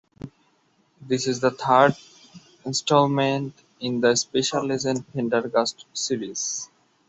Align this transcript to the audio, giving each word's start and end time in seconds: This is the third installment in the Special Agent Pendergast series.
This 0.99 1.27
is 1.27 1.41
the 1.41 1.51
third 1.51 1.95
installment 2.65 3.53
in 3.79 4.01
the 4.01 4.15
Special 4.15 4.71
Agent 4.71 5.05
Pendergast 5.13 5.85
series. 5.93 6.71